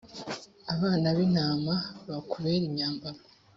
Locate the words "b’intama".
1.17-1.75